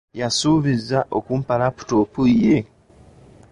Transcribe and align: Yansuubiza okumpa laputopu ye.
Yansuubiza 0.19 0.99
okumpa 1.17 1.53
laputopu 1.61 2.21
ye. 2.41 2.57